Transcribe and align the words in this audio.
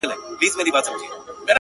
بې 0.39 0.47
وسي~ 0.57 1.07